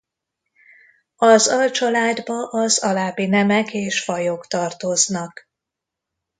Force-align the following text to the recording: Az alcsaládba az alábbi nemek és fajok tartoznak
Az 1.15 1.47
alcsaládba 1.47 2.47
az 2.49 2.83
alábbi 2.83 3.25
nemek 3.27 3.73
és 3.73 4.03
fajok 4.03 4.47
tartoznak 4.47 5.49